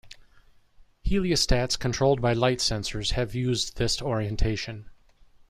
[1.05, 4.89] Heliostats controlled by light-sensors have used this orientation.